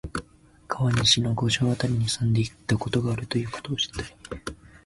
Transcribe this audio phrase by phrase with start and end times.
[0.67, 4.07] 川西の五条あたりに住んでいたことがあるということを知ったり、